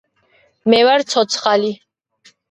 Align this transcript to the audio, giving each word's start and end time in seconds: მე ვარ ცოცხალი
მე 0.73 0.79
ვარ 0.87 1.03
ცოცხალი 1.11 1.69